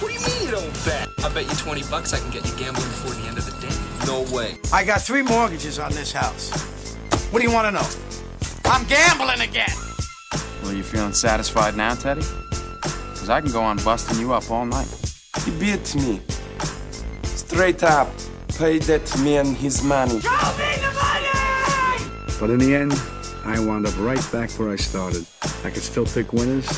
What 0.00 0.08
do 0.08 0.14
you 0.14 0.20
mean 0.20 0.46
you 0.46 0.50
don't 0.52 0.84
bet? 0.84 1.08
I 1.24 1.28
bet 1.34 1.44
you 1.44 1.56
20 1.56 1.82
bucks 1.90 2.14
I 2.14 2.20
can 2.20 2.30
get 2.30 2.46
you 2.46 2.56
gambling 2.56 2.86
before 2.86 3.10
the 3.10 3.26
end 3.26 3.36
of 3.36 3.44
the 3.44 3.52
day. 3.60 4.06
No 4.06 4.22
way. 4.34 4.56
I 4.72 4.84
got 4.84 5.02
three 5.02 5.22
mortgages 5.22 5.80
on 5.80 5.90
this 5.90 6.12
house. 6.12 6.94
What 7.32 7.40
do 7.40 7.48
you 7.48 7.52
want 7.52 7.66
to 7.66 7.72
know? 7.72 7.88
I'm 8.64 8.86
gambling 8.86 9.40
again. 9.40 9.72
Well, 10.62 10.72
you 10.72 10.84
feeling 10.84 11.12
satisfied 11.12 11.76
now, 11.76 11.94
Teddy? 11.94 12.22
Because 12.82 13.28
I 13.28 13.40
can 13.40 13.50
go 13.50 13.60
on 13.60 13.76
busting 13.78 14.20
you 14.20 14.32
up 14.32 14.48
all 14.50 14.64
night. 14.64 14.88
He 15.44 15.50
beat 15.58 15.94
me. 15.96 16.20
Straight 17.24 17.82
up. 17.82 18.08
Paid 18.56 18.82
that 18.82 19.20
man 19.22 19.54
his 19.54 19.82
money. 19.82 20.20
Show 20.20 20.30
me 20.30 20.76
the 20.76 20.92
money. 20.94 22.38
But 22.38 22.50
in 22.50 22.58
the 22.58 22.74
end, 22.74 22.92
I 23.44 23.58
wound 23.58 23.86
up 23.86 23.98
right 23.98 24.26
back 24.30 24.50
where 24.52 24.70
I 24.70 24.76
started. 24.76 25.26
I 25.64 25.70
could 25.70 25.82
still 25.82 26.06
pick 26.06 26.32
winners, 26.32 26.68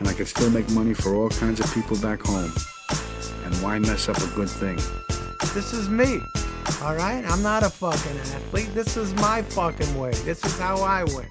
and 0.00 0.08
I 0.08 0.14
could 0.14 0.26
still 0.26 0.50
make 0.50 0.68
money 0.70 0.94
for 0.94 1.14
all 1.14 1.28
kinds 1.28 1.60
of 1.60 1.72
people 1.74 1.96
back 1.98 2.22
home. 2.22 2.50
And 3.44 3.54
why 3.56 3.78
mess 3.78 4.08
up 4.08 4.16
a 4.16 4.34
good 4.34 4.48
thing? 4.48 4.76
This 5.54 5.74
is 5.74 5.90
me. 5.90 6.20
All 6.82 6.94
right? 6.94 7.22
I'm 7.26 7.42
not 7.42 7.62
a 7.62 7.68
fucking 7.68 8.16
athlete. 8.16 8.70
This 8.74 8.96
is 8.96 9.12
my 9.14 9.42
fucking 9.42 9.98
way. 9.98 10.12
This 10.24 10.42
is 10.42 10.58
how 10.58 10.76
I 10.76 11.04
win. 11.04 11.26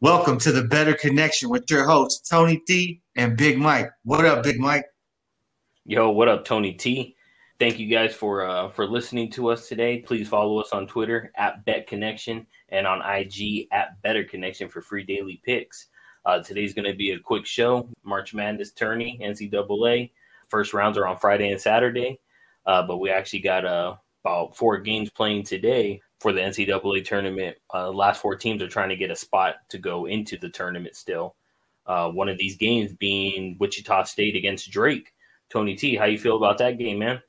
Welcome 0.00 0.38
to 0.38 0.50
the 0.50 0.64
Bettor 0.64 0.94
Connection 0.94 1.50
with 1.50 1.70
your 1.70 1.84
hosts, 1.84 2.28
Tony 2.28 2.60
T 2.66 3.00
and 3.14 3.36
Big 3.36 3.58
Mike. 3.58 3.90
What 4.02 4.24
up, 4.24 4.42
Big 4.42 4.58
Mike? 4.58 4.86
Yo, 5.90 6.08
what 6.08 6.28
up, 6.28 6.44
Tony 6.44 6.72
T? 6.72 7.16
Thank 7.58 7.80
you 7.80 7.88
guys 7.88 8.14
for 8.14 8.46
uh, 8.46 8.68
for 8.68 8.86
listening 8.86 9.28
to 9.32 9.48
us 9.48 9.66
today. 9.66 9.98
Please 9.98 10.28
follow 10.28 10.60
us 10.60 10.70
on 10.70 10.86
Twitter 10.86 11.32
at 11.34 11.64
Bet 11.64 11.88
Connection 11.88 12.46
and 12.68 12.86
on 12.86 13.02
IG 13.02 13.66
at 13.72 14.00
Bettor 14.00 14.22
Connection 14.22 14.68
for 14.68 14.82
free 14.82 15.02
daily 15.02 15.42
picks. 15.44 15.88
Uh, 16.24 16.38
today's 16.44 16.74
going 16.74 16.88
to 16.88 16.96
be 16.96 17.10
a 17.10 17.18
quick 17.18 17.44
show. 17.44 17.88
March 18.04 18.32
Madness 18.32 18.70
tourney, 18.70 19.18
NCAA. 19.20 20.12
First 20.46 20.74
rounds 20.74 20.96
are 20.96 21.08
on 21.08 21.16
Friday 21.16 21.50
and 21.50 21.60
Saturday, 21.60 22.20
uh, 22.66 22.86
but 22.86 22.98
we 22.98 23.10
actually 23.10 23.40
got 23.40 23.64
uh, 23.64 23.96
about 24.24 24.56
four 24.56 24.78
games 24.78 25.10
playing 25.10 25.42
today 25.42 26.00
for 26.20 26.32
the 26.32 26.40
NCAA 26.40 27.04
tournament. 27.04 27.56
Uh, 27.74 27.90
last 27.90 28.22
four 28.22 28.36
teams 28.36 28.62
are 28.62 28.68
trying 28.68 28.90
to 28.90 28.96
get 28.96 29.10
a 29.10 29.16
spot 29.16 29.56
to 29.70 29.78
go 29.78 30.06
into 30.06 30.38
the 30.38 30.50
tournament 30.50 30.94
still. 30.94 31.34
Uh, 31.84 32.08
one 32.08 32.28
of 32.28 32.38
these 32.38 32.56
games 32.56 32.92
being 32.92 33.56
Wichita 33.58 34.04
State 34.04 34.36
against 34.36 34.70
Drake. 34.70 35.14
Tony 35.52 35.74
T, 35.74 35.96
how 35.96 36.04
you 36.04 36.18
feel 36.18 36.36
about 36.36 36.58
that 36.58 36.78
game, 36.78 36.98
man? 36.98 37.20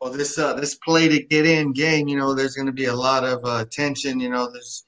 Well, 0.00 0.12
this 0.12 0.38
uh, 0.38 0.54
this 0.54 0.74
play 0.74 1.08
to 1.08 1.22
get 1.22 1.46
in 1.46 1.72
game, 1.72 2.08
you 2.08 2.16
know, 2.16 2.34
there's 2.34 2.54
going 2.54 2.66
to 2.66 2.72
be 2.72 2.84
a 2.86 2.94
lot 2.94 3.24
of 3.24 3.40
uh, 3.44 3.64
tension. 3.70 4.20
You 4.20 4.28
know, 4.28 4.50
there's 4.52 4.84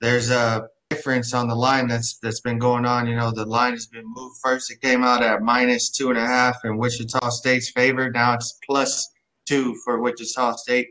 there's 0.00 0.30
a 0.30 0.68
difference 0.90 1.32
on 1.32 1.46
the 1.46 1.54
line 1.54 1.86
that's 1.86 2.18
that's 2.18 2.40
been 2.40 2.58
going 2.58 2.84
on. 2.84 3.06
You 3.06 3.14
know, 3.14 3.30
the 3.30 3.44
line 3.46 3.72
has 3.72 3.86
been 3.86 4.04
moved. 4.06 4.36
First, 4.42 4.70
it 4.70 4.80
came 4.80 5.04
out 5.04 5.22
at 5.22 5.42
minus 5.42 5.90
two 5.90 6.08
and 6.08 6.18
a 6.18 6.26
half 6.26 6.56
in 6.64 6.76
Wichita 6.76 7.28
State's 7.30 7.70
favor. 7.70 8.10
Now 8.10 8.34
it's 8.34 8.58
plus 8.66 9.08
two 9.46 9.76
for 9.84 10.00
Wichita 10.00 10.56
State. 10.56 10.88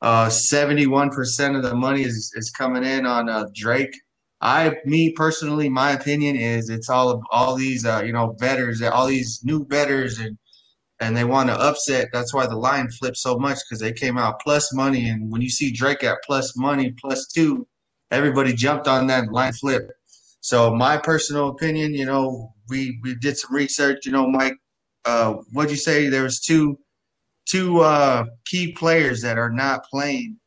Uh, 0.00 0.26
71% 0.26 1.56
of 1.56 1.62
the 1.62 1.76
money 1.76 2.02
is, 2.02 2.32
is 2.34 2.50
coming 2.50 2.82
in 2.82 3.06
on 3.06 3.28
uh, 3.28 3.46
Drake. 3.54 3.94
I, 4.40 4.74
me 4.84 5.12
personally, 5.12 5.68
my 5.68 5.92
opinion 5.92 6.34
is 6.34 6.68
it's 6.68 6.88
all 6.90 7.22
all 7.30 7.54
these, 7.54 7.86
uh, 7.86 8.02
you 8.04 8.12
know, 8.12 8.34
betters, 8.40 8.82
all 8.82 9.06
these 9.06 9.40
new 9.44 9.64
betters, 9.64 10.18
and 10.18 10.36
and 11.02 11.16
they 11.16 11.24
want 11.24 11.48
to 11.48 11.60
upset. 11.60 12.10
That's 12.12 12.32
why 12.32 12.46
the 12.46 12.56
line 12.56 12.88
flipped 12.88 13.16
so 13.16 13.36
much 13.36 13.58
because 13.58 13.80
they 13.80 13.92
came 13.92 14.16
out 14.16 14.40
plus 14.40 14.72
money, 14.72 15.08
and 15.08 15.30
when 15.30 15.42
you 15.42 15.50
see 15.50 15.72
Drake 15.72 16.04
at 16.04 16.22
plus 16.24 16.56
money, 16.56 16.94
plus 17.00 17.26
two, 17.26 17.66
everybody 18.12 18.52
jumped 18.52 18.86
on 18.86 19.08
that 19.08 19.32
line 19.32 19.52
flip. 19.52 19.90
So 20.40 20.72
my 20.72 20.96
personal 20.96 21.48
opinion, 21.48 21.92
you 21.92 22.06
know, 22.06 22.54
we 22.68 23.00
we 23.02 23.16
did 23.16 23.36
some 23.36 23.54
research. 23.54 24.06
You 24.06 24.12
know, 24.12 24.28
Mike, 24.28 24.54
uh, 25.04 25.34
what'd 25.52 25.72
you 25.72 25.76
say? 25.76 26.08
There 26.08 26.22
was 26.22 26.38
two 26.38 26.78
two 27.46 27.80
uh, 27.80 28.24
key 28.46 28.72
players 28.72 29.22
that 29.22 29.38
are 29.38 29.50
not 29.50 29.84
playing 29.90 30.38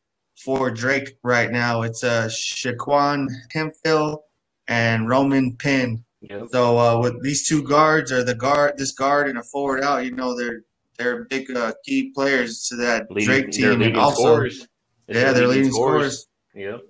for 0.44 0.72
Drake 0.72 1.18
right 1.22 1.51
now. 1.51 1.81
It's 1.81 2.03
uh, 2.03 2.30
ShanQuan 2.30 3.28
Hemphill 3.51 4.24
and 4.69 5.09
Roman 5.09 5.57
Penn. 5.57 6.06
Yep. 6.30 6.47
So 6.52 6.78
uh, 6.78 7.00
with 7.00 7.22
these 7.24 7.47
two 7.47 7.63
guards 7.63 8.12
or 8.12 8.24
the 8.24 8.36
guard, 8.36 8.74
this 8.78 8.94
guard 8.94 9.28
and 9.30 9.38
a 9.38 9.44
forward 9.44 9.84
out, 9.84 10.06
you 10.06 10.12
know, 10.12 10.36
they're 10.38 10.62
they're 10.97 11.25
big 11.25 11.56
uh, 11.56 11.74
key 11.86 12.12
players 12.16 12.68
to 12.69 12.75
that 12.78 13.09
Leading- 13.12 13.25
Drake 13.28 13.52
team, 13.52 13.72
and 13.72 13.80
leading 13.81 13.97
also 13.97 14.22
scorers. 14.24 14.68
yeah, 15.08 15.34
they're 15.34 15.47
leading 15.47 15.72
scorers. 15.72 16.28
Yep. 16.53 16.81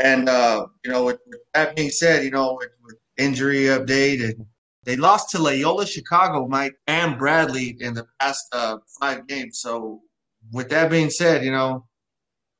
And 0.00 0.28
uh, 0.28 0.66
you 0.84 0.90
know, 0.90 1.04
with, 1.04 1.18
with 1.28 1.40
that 1.54 1.76
being 1.76 1.90
said, 1.90 2.24
you 2.24 2.30
know, 2.30 2.56
with, 2.58 2.70
with 2.82 2.96
injury 3.18 3.64
update, 3.64 4.24
and 4.24 4.46
they 4.84 4.96
lost 4.96 5.30
to 5.30 5.38
Loyola 5.38 5.86
Chicago, 5.86 6.48
Mike 6.48 6.74
and 6.88 7.16
Bradley 7.18 7.76
in 7.78 7.94
the 7.94 8.04
past 8.20 8.44
uh, 8.52 8.78
five 9.00 9.26
games. 9.28 9.60
So, 9.62 10.00
with 10.52 10.68
that 10.70 10.90
being 10.90 11.08
said, 11.08 11.44
you 11.44 11.52
know, 11.52 11.86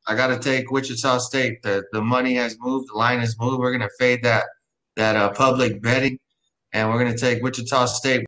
I 0.06 0.14
got 0.14 0.28
to 0.28 0.38
take 0.38 0.70
Wichita 0.70 1.18
State. 1.18 1.62
The 1.62 1.82
the 1.92 2.00
money 2.00 2.34
has 2.36 2.56
moved, 2.60 2.90
the 2.90 2.96
line 2.98 3.18
has 3.20 3.36
moved. 3.40 3.58
We're 3.58 3.72
gonna 3.72 3.90
fade 3.98 4.22
that 4.22 4.44
that 4.94 5.16
uh, 5.16 5.30
public 5.32 5.82
betting, 5.82 6.18
and 6.72 6.88
we're 6.88 6.98
gonna 6.98 7.16
take 7.16 7.42
Wichita 7.42 7.86
State. 7.86 8.26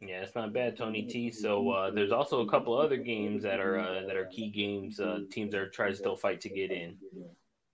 Yeah, 0.00 0.22
it's 0.22 0.34
not 0.34 0.52
bad, 0.52 0.76
Tony 0.76 1.02
T. 1.02 1.30
So 1.30 1.70
uh, 1.70 1.90
there's 1.90 2.12
also 2.12 2.40
a 2.40 2.48
couple 2.48 2.78
other 2.78 2.96
games 2.96 3.42
that 3.42 3.60
are 3.60 3.78
uh, 3.78 4.06
that 4.06 4.16
are 4.16 4.26
key 4.26 4.50
games. 4.50 5.00
Uh, 5.00 5.20
teams 5.30 5.52
that 5.52 5.60
are 5.60 5.70
trying 5.70 5.90
to 5.90 5.96
still 5.96 6.16
fight 6.16 6.40
to 6.42 6.48
get 6.48 6.70
in. 6.70 6.96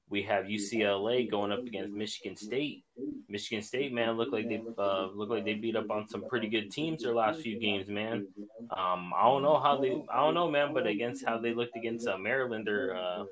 We 0.08 0.22
have 0.22 0.44
UCLA 0.44 1.30
going 1.30 1.52
up 1.52 1.66
against 1.66 1.92
Michigan 1.92 2.36
State. 2.36 2.84
Michigan 3.28 3.62
State, 3.62 3.92
man, 3.92 4.16
look 4.16 4.32
like 4.32 4.48
they 4.48 4.62
uh, 4.78 5.08
look 5.14 5.28
like 5.28 5.44
they 5.44 5.54
beat 5.54 5.74
up 5.74 5.90
on 5.90 6.08
some 6.08 6.24
pretty 6.28 6.48
good 6.48 6.70
teams 6.70 7.02
their 7.02 7.14
last 7.14 7.40
few 7.40 7.58
games, 7.58 7.88
man. 7.88 8.26
Um, 8.70 9.12
I 9.16 9.24
don't 9.24 9.42
know 9.42 9.58
how 9.58 9.76
they, 9.76 10.00
I 10.08 10.18
don't 10.18 10.34
know, 10.34 10.48
man, 10.48 10.72
but 10.72 10.86
against 10.86 11.24
how 11.24 11.38
they 11.38 11.52
looked 11.52 11.76
against 11.76 12.06
uh, 12.06 12.16
Maryland, 12.16 12.68
or 12.68 12.94
uh, 12.94 13.24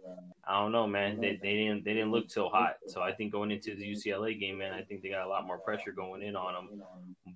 I 0.44 0.60
don't 0.60 0.72
know, 0.72 0.86
man, 0.86 1.20
they, 1.20 1.38
they 1.40 1.54
didn't 1.54 1.84
they 1.84 1.94
didn't 1.94 2.10
look 2.10 2.30
so 2.30 2.48
hot. 2.48 2.76
So 2.88 3.00
I 3.00 3.12
think 3.12 3.30
going 3.30 3.52
into 3.52 3.76
the 3.76 3.92
UCLA 3.92 4.38
game, 4.38 4.58
man, 4.58 4.72
I 4.72 4.82
think 4.82 5.02
they 5.02 5.10
got 5.10 5.26
a 5.26 5.28
lot 5.28 5.46
more 5.46 5.58
pressure 5.58 5.92
going 5.92 6.22
in 6.22 6.34
on 6.34 6.54
them. 6.54 6.82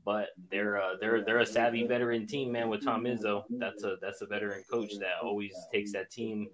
But 0.05 0.29
they're 0.51 0.81
uh, 0.81 0.95
they're 1.01 1.25
they're 1.25 1.41
a 1.41 1.47
savvy 1.47 1.87
veteran 1.87 2.27
team, 2.27 2.51
man. 2.51 2.69
With 2.69 2.85
Tom 2.85 3.05
Izzo, 3.05 3.45
that's 3.51 3.85
a 3.85 3.97
that's 4.03 4.23
a 4.23 4.27
veteran 4.27 4.65
coach 4.69 4.93
that 4.99 5.23
always 5.23 5.55
takes 5.73 5.93
that 5.93 6.11
team. 6.11 6.49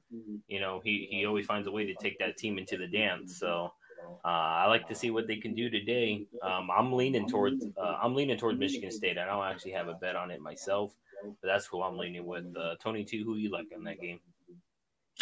You 0.49 0.60
know, 0.60 0.83
he 0.84 1.09
he 1.10 1.25
always 1.25 1.47
finds 1.47 1.66
a 1.69 1.71
way 1.71 1.87
to 1.87 1.94
take 1.94 2.19
that 2.19 2.37
team 2.37 2.59
into 2.59 2.77
the 2.77 2.87
dance. 2.87 3.39
So. 3.39 3.72
Uh, 4.25 4.28
I 4.28 4.67
like 4.67 4.89
to 4.89 4.95
see 4.95 5.11
what 5.11 5.27
they 5.27 5.37
can 5.37 5.55
do 5.55 5.71
today. 5.71 6.27
Um, 6.43 6.69
I'm 6.77 6.93
leaning 6.93 7.28
towards 7.28 7.65
uh, 7.77 7.97
I'm 8.03 8.15
leaning 8.15 8.37
towards 8.37 8.59
Michigan 8.59 8.91
State. 8.91 9.19
I 9.19 9.27
don't 9.27 9.45
actually 9.45 9.73
have 9.73 9.89
a 9.89 9.95
bet 9.95 10.17
on 10.17 10.31
it 10.31 10.41
myself, 10.41 10.93
but 11.23 11.49
that's 11.49 11.67
who 11.67 11.83
I'm 11.83 11.97
leaning 11.97 12.27
with. 12.27 12.45
Uh, 12.56 12.75
Tony 12.83 13.05
T, 13.05 13.22
who 13.22 13.37
you 13.37 13.51
like 13.51 13.67
in 13.71 13.84
that 13.84 14.01
game? 14.01 14.21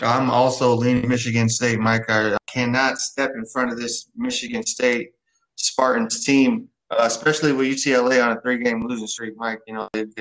I'm 0.03 0.31
also 0.31 0.75
leaning 0.75 1.09
Michigan 1.09 1.49
State, 1.49 1.79
Mike. 1.79 2.05
I 2.09 2.37
cannot 2.47 2.99
step 2.99 3.33
in 3.35 3.45
front 3.47 3.73
of 3.73 3.79
this 3.79 4.11
Michigan 4.17 4.65
State 4.65 5.11
Spartans 5.57 6.25
team, 6.25 6.69
uh, 6.91 6.97
especially 7.01 7.53
with 7.53 7.67
UCLA 7.67 8.25
on 8.25 8.37
a 8.37 8.41
three-game 8.41 8.87
losing 8.87 9.07
streak, 9.07 9.37
Mike. 9.37 9.61
You 9.67 9.75
know 9.75 9.89
they've 9.93 10.15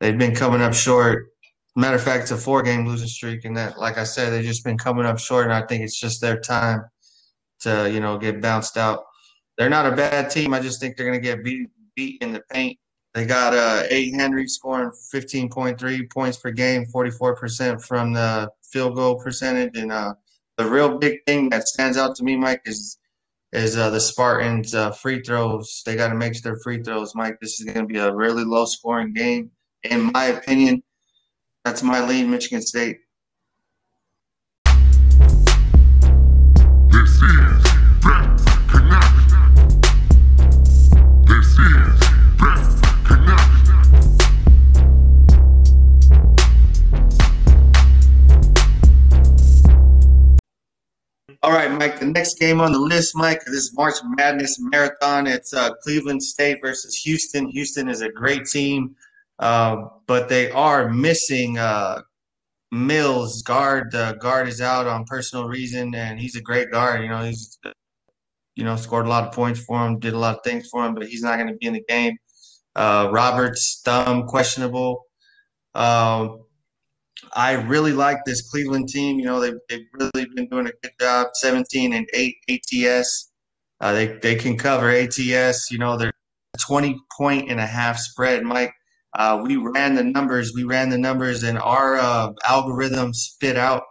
they've 0.00 0.18
been 0.18 0.34
coming 0.34 0.62
up 0.62 0.74
short. 0.74 1.28
Matter 1.74 1.96
of 1.96 2.02
fact, 2.02 2.24
it's 2.24 2.32
a 2.32 2.36
four-game 2.36 2.86
losing 2.86 3.08
streak, 3.08 3.46
and 3.46 3.56
that, 3.56 3.78
like 3.78 3.96
I 3.96 4.04
said, 4.04 4.30
they've 4.30 4.44
just 4.44 4.62
been 4.62 4.76
coming 4.76 5.06
up 5.06 5.18
short. 5.18 5.44
And 5.44 5.54
I 5.54 5.62
think 5.66 5.82
it's 5.82 5.98
just 5.98 6.20
their 6.20 6.38
time 6.38 6.84
to 7.62 7.90
you 7.90 8.00
know 8.00 8.18
get 8.18 8.40
bounced 8.40 8.76
out. 8.76 9.04
They're 9.58 9.70
not 9.70 9.86
a 9.86 9.96
bad 9.96 10.30
team. 10.30 10.54
I 10.54 10.60
just 10.60 10.80
think 10.80 10.96
they're 10.96 11.06
going 11.06 11.20
to 11.20 11.24
get 11.24 11.44
beat 11.44 11.68
beat 11.94 12.22
in 12.22 12.32
the 12.32 12.42
paint. 12.50 12.78
They 13.14 13.26
got 13.26 13.52
uh, 13.52 13.82
A. 13.90 14.10
Henry 14.12 14.48
scoring 14.48 14.90
15.3 15.14 16.10
points 16.10 16.38
per 16.38 16.50
game, 16.50 16.86
44% 16.86 17.84
from 17.84 18.14
the 18.14 18.50
field 18.62 18.94
goal 18.94 19.16
percentage, 19.16 19.76
and 19.76 19.92
uh, 19.92 20.14
the 20.56 20.64
real 20.64 20.96
big 20.96 21.18
thing 21.26 21.50
that 21.50 21.68
stands 21.68 21.98
out 21.98 22.16
to 22.16 22.24
me, 22.24 22.36
Mike, 22.36 22.62
is 22.64 22.98
is 23.52 23.76
uh, 23.76 23.90
the 23.90 24.00
Spartans' 24.00 24.74
uh, 24.74 24.90
free 24.92 25.20
throws. 25.20 25.82
They 25.84 25.94
got 25.94 26.08
to 26.08 26.14
make 26.14 26.40
their 26.42 26.56
free 26.56 26.82
throws, 26.82 27.14
Mike. 27.14 27.38
This 27.40 27.60
is 27.60 27.66
going 27.66 27.86
to 27.86 27.92
be 27.92 27.98
a 27.98 28.14
really 28.14 28.44
low 28.44 28.64
scoring 28.64 29.12
game, 29.12 29.50
in 29.82 30.10
my 30.12 30.26
opinion. 30.26 30.82
That's 31.64 31.82
my 31.82 32.04
lead, 32.06 32.28
Michigan 32.28 32.62
State. 32.62 32.98
Mike. 51.82 51.98
The 51.98 52.06
next 52.06 52.38
game 52.38 52.60
on 52.60 52.70
the 52.70 52.78
list, 52.78 53.16
Mike, 53.16 53.44
this 53.44 53.54
is 53.54 53.74
March 53.74 53.96
Madness 54.16 54.56
Marathon. 54.60 55.26
It's 55.26 55.52
uh, 55.52 55.70
Cleveland 55.82 56.22
State 56.22 56.58
versus 56.62 56.94
Houston. 56.98 57.48
Houston 57.48 57.88
is 57.88 58.02
a 58.02 58.08
great 58.08 58.46
team. 58.46 58.94
Uh, 59.40 59.88
but 60.06 60.28
they 60.28 60.48
are 60.52 60.88
missing 60.88 61.58
uh, 61.58 62.00
Mills 62.70 63.42
guard. 63.42 63.90
The 63.90 64.16
guard 64.20 64.46
is 64.46 64.60
out 64.60 64.86
on 64.86 65.04
personal 65.06 65.48
reason, 65.48 65.92
and 65.96 66.20
he's 66.20 66.36
a 66.36 66.40
great 66.40 66.70
guard. 66.70 67.02
You 67.02 67.08
know, 67.08 67.22
he's 67.22 67.58
you 68.54 68.62
know 68.62 68.76
scored 68.76 69.06
a 69.06 69.08
lot 69.08 69.24
of 69.24 69.34
points 69.34 69.64
for 69.64 69.84
him, 69.84 69.98
did 69.98 70.14
a 70.14 70.18
lot 70.18 70.36
of 70.36 70.44
things 70.44 70.68
for 70.70 70.86
him, 70.86 70.94
but 70.94 71.08
he's 71.08 71.24
not 71.24 71.36
going 71.36 71.48
to 71.48 71.56
be 71.56 71.66
in 71.66 71.72
the 71.72 71.84
game. 71.88 72.16
Uh, 72.76 73.08
Roberts 73.10 73.82
thumb 73.84 74.28
questionable. 74.28 75.06
Um, 75.74 76.41
I 77.34 77.52
really 77.52 77.92
like 77.92 78.24
this 78.24 78.48
Cleveland 78.50 78.88
team. 78.88 79.18
You 79.18 79.24
know, 79.24 79.40
they've, 79.40 79.58
they've 79.68 79.86
really 79.92 80.26
been 80.34 80.48
doing 80.48 80.66
a 80.66 80.72
good 80.82 80.92
job. 81.00 81.28
17 81.34 81.92
and 81.92 82.06
8 82.12 82.36
ATS. 82.50 83.30
Uh, 83.80 83.92
they, 83.92 84.06
they 84.22 84.34
can 84.34 84.56
cover 84.56 84.90
ATS. 84.90 85.70
You 85.70 85.78
know, 85.78 85.96
they're 85.96 86.12
20 86.60 86.96
point 87.16 87.50
and 87.50 87.58
a 87.58 87.66
half 87.66 87.98
spread. 87.98 88.42
Mike, 88.42 88.72
uh, 89.14 89.40
we 89.42 89.56
ran 89.56 89.94
the 89.94 90.04
numbers. 90.04 90.52
We 90.54 90.64
ran 90.64 90.88
the 90.88 90.98
numbers, 90.98 91.42
and 91.42 91.58
our 91.58 91.96
uh, 91.96 92.32
algorithm 92.44 93.12
spit 93.12 93.56
out 93.56 93.82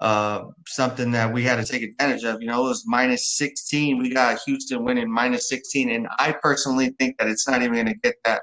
uh, 0.00 0.44
something 0.66 1.10
that 1.12 1.32
we 1.32 1.42
had 1.42 1.56
to 1.56 1.64
take 1.64 1.82
advantage 1.82 2.24
of. 2.24 2.40
You 2.40 2.48
know, 2.48 2.64
it 2.64 2.68
was 2.68 2.84
minus 2.86 3.36
16. 3.36 3.98
We 3.98 4.12
got 4.12 4.40
Houston 4.46 4.84
winning 4.84 5.10
minus 5.10 5.48
16, 5.48 5.90
and 5.90 6.06
I 6.18 6.32
personally 6.32 6.90
think 6.98 7.18
that 7.18 7.28
it's 7.28 7.48
not 7.48 7.62
even 7.62 7.74
going 7.74 7.86
to 7.86 7.98
get 8.02 8.16
that 8.24 8.42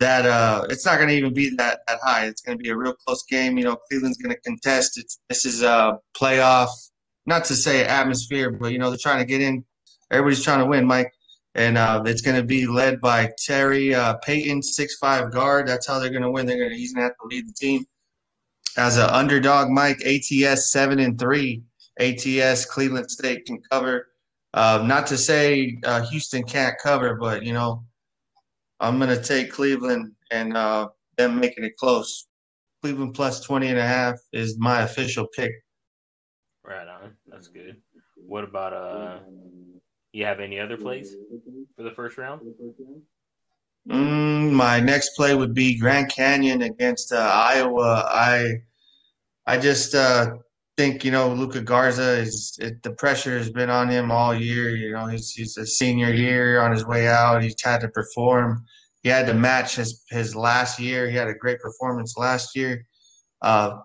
that 0.00 0.26
uh, 0.26 0.64
it's 0.68 0.84
not 0.84 0.96
going 0.96 1.08
to 1.08 1.14
even 1.14 1.32
be 1.32 1.54
that 1.56 1.80
that 1.86 1.98
high. 2.02 2.26
It's 2.26 2.40
going 2.40 2.58
to 2.58 2.62
be 2.62 2.70
a 2.70 2.76
real 2.76 2.94
close 2.94 3.22
game. 3.24 3.56
You 3.58 3.64
know, 3.64 3.76
Cleveland's 3.88 4.18
going 4.18 4.34
to 4.34 4.40
contest. 4.40 4.98
It's 4.98 5.20
this 5.28 5.44
is 5.44 5.62
a 5.62 5.98
playoff, 6.20 6.70
not 7.26 7.44
to 7.46 7.54
say 7.54 7.84
atmosphere, 7.84 8.50
but 8.50 8.72
you 8.72 8.78
know 8.78 8.90
they're 8.90 8.98
trying 8.98 9.20
to 9.20 9.24
get 9.24 9.40
in. 9.40 9.64
Everybody's 10.10 10.42
trying 10.42 10.60
to 10.60 10.66
win, 10.66 10.86
Mike, 10.86 11.12
and 11.54 11.78
uh, 11.78 12.02
it's 12.06 12.22
going 12.22 12.36
to 12.36 12.42
be 12.42 12.66
led 12.66 13.00
by 13.00 13.30
Torrey 13.46 13.94
uh, 13.94 14.16
Patton, 14.18 14.62
six 14.62 14.96
five 14.96 15.32
guard. 15.32 15.68
That's 15.68 15.86
how 15.86 15.98
they're 15.98 16.10
going 16.10 16.22
to 16.22 16.30
win. 16.30 16.46
They're 16.46 16.58
going 16.58 16.70
to 16.70 16.76
he's 16.76 16.92
going 16.92 17.02
to 17.02 17.08
have 17.08 17.16
to 17.16 17.26
lead 17.28 17.48
the 17.48 17.54
team 17.54 17.84
as 18.76 18.96
an 18.96 19.08
underdog. 19.10 19.70
Mike 19.70 20.02
ATS 20.04 20.72
seven 20.72 20.98
and 20.98 21.18
three. 21.18 21.62
ATS 22.00 22.66
Cleveland 22.66 23.08
State 23.08 23.46
can 23.46 23.60
cover. 23.70 24.08
Uh, 24.52 24.82
not 24.84 25.06
to 25.06 25.16
say 25.16 25.78
uh, 25.84 26.04
Houston 26.06 26.42
can't 26.42 26.74
cover, 26.82 27.14
but 27.14 27.44
you 27.44 27.52
know 27.52 27.84
I'm 28.84 28.98
going 28.98 29.16
to 29.16 29.22
take 29.22 29.50
Cleveland 29.50 30.12
and 30.30 30.56
uh, 30.56 30.88
them 31.16 31.40
making 31.40 31.64
it 31.64 31.76
close. 31.78 32.26
Cleveland 32.82 33.14
plus 33.14 33.40
20 33.40 33.68
and 33.68 33.78
a 33.78 33.86
half 33.86 34.16
is 34.34 34.58
my 34.58 34.82
official 34.82 35.26
pick. 35.34 35.52
Right 36.62 36.86
on. 36.86 37.16
That's 37.26 37.48
good. 37.48 37.76
What 38.26 38.44
about 38.44 38.72
uh 38.72 39.18
you 40.12 40.24
have 40.24 40.40
any 40.40 40.60
other 40.60 40.76
plays 40.76 41.16
for 41.76 41.82
the 41.82 41.90
first 41.90 42.18
round? 42.18 42.42
Mm, 43.88 44.52
my 44.52 44.80
next 44.80 45.10
play 45.16 45.34
would 45.34 45.54
be 45.54 45.78
Grand 45.78 46.10
Canyon 46.10 46.62
against 46.62 47.12
uh, 47.12 47.16
Iowa. 47.16 48.04
I 48.08 48.62
I 49.46 49.58
just 49.58 49.94
uh, 49.94 50.36
think 50.76 51.04
you 51.04 51.10
know 51.10 51.32
Luka 51.32 51.60
Garza 51.60 52.18
is 52.18 52.56
it, 52.60 52.82
the 52.82 52.90
pressure 52.90 53.36
has 53.36 53.50
been 53.50 53.70
on 53.70 53.88
him 53.88 54.10
all 54.10 54.34
year. 54.34 54.76
You 54.76 54.92
know 54.92 55.06
he's 55.06 55.30
he's 55.30 55.56
a 55.56 55.66
senior 55.66 56.12
year 56.12 56.60
on 56.60 56.72
his 56.72 56.84
way 56.86 57.08
out. 57.08 57.42
He's 57.42 57.60
had 57.62 57.80
to 57.82 57.88
perform. 57.88 58.64
He 59.02 59.08
had 59.08 59.26
to 59.26 59.34
match 59.34 59.76
his 59.76 60.02
his 60.10 60.34
last 60.34 60.80
year. 60.80 61.08
He 61.08 61.16
had 61.16 61.28
a 61.28 61.34
great 61.34 61.60
performance 61.60 62.16
last 62.16 62.56
year. 62.56 62.86
Uh, 63.42 63.78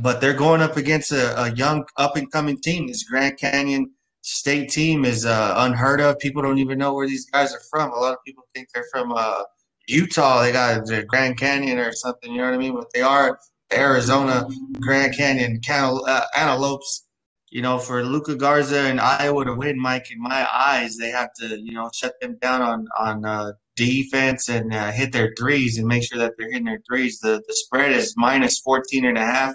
but 0.00 0.20
they're 0.20 0.34
going 0.34 0.60
up 0.60 0.76
against 0.76 1.12
a, 1.12 1.40
a 1.40 1.52
young 1.54 1.84
up 1.96 2.16
and 2.16 2.30
coming 2.30 2.60
team. 2.60 2.86
This 2.88 3.04
Grand 3.04 3.38
Canyon 3.38 3.90
State 4.22 4.70
team 4.70 5.04
is 5.04 5.26
uh, 5.26 5.54
unheard 5.58 6.00
of. 6.00 6.18
People 6.18 6.42
don't 6.42 6.58
even 6.58 6.78
know 6.78 6.94
where 6.94 7.06
these 7.06 7.26
guys 7.26 7.54
are 7.54 7.60
from. 7.70 7.92
A 7.92 7.96
lot 7.96 8.14
of 8.14 8.18
people 8.26 8.44
think 8.54 8.68
they're 8.72 8.86
from 8.90 9.12
uh, 9.12 9.42
Utah. 9.86 10.42
They 10.42 10.52
got 10.52 10.86
the 10.86 11.04
Grand 11.04 11.38
Canyon 11.38 11.78
or 11.78 11.92
something. 11.92 12.32
You 12.32 12.38
know 12.38 12.44
what 12.44 12.54
I 12.54 12.58
mean? 12.58 12.74
But 12.74 12.92
they 12.92 13.02
are 13.02 13.38
Arizona 13.72 14.46
Grand 14.80 15.16
Canyon 15.16 15.60
Cantal- 15.60 16.04
uh, 16.06 16.26
Antelopes. 16.36 17.06
You 17.50 17.62
know, 17.62 17.78
for 17.78 18.02
Luka 18.02 18.34
Garza 18.34 18.80
and 18.80 19.00
Iowa 19.00 19.44
to 19.44 19.54
win, 19.54 19.80
Mike, 19.80 20.10
in 20.10 20.20
my 20.20 20.48
eyes, 20.52 20.96
they 20.96 21.10
have 21.10 21.30
to 21.38 21.60
you 21.60 21.72
know 21.72 21.88
shut 21.94 22.14
them 22.20 22.36
down 22.42 22.62
on 22.62 22.86
on 22.98 23.24
uh, 23.24 23.52
defense 23.76 24.48
and 24.48 24.74
uh, 24.74 24.90
hit 24.90 25.12
their 25.12 25.32
threes 25.38 25.78
and 25.78 25.86
make 25.86 26.02
sure 26.02 26.18
that 26.18 26.32
they're 26.36 26.50
hitting 26.50 26.64
their 26.64 26.82
threes. 26.88 27.20
The 27.20 27.42
the 27.46 27.54
spread 27.54 27.92
is 27.92 28.14
minus 28.16 28.58
14 28.60 29.04
and 29.04 29.18
a 29.18 29.24
half. 29.24 29.54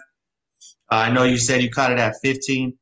Uh, 0.91 0.95
I 0.95 1.11
know 1.11 1.23
you 1.23 1.37
said 1.37 1.61
you 1.61 1.69
caught 1.69 1.91
it 1.91 1.99
at 1.99 2.15
15. 2.23 2.77